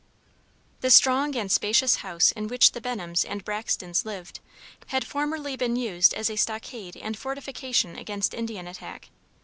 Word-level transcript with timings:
The 0.79 0.89
strong 0.89 1.35
and 1.35 1.51
spacious 1.51 1.97
house 1.97 2.31
in 2.31 2.47
which 2.47 2.71
the 2.71 2.81
Benhams 2.81 3.23
and 3.23 3.45
Braxtons 3.45 4.03
lived 4.03 4.39
had 4.87 5.05
formerly 5.05 5.55
been 5.55 5.75
used 5.75 6.15
as 6.15 6.27
a 6.27 6.37
stockade 6.37 6.97
and 6.97 7.15
fortification 7.15 7.95
against 7.95 8.33
Indian 8.33 8.67
attack. 8.67 9.09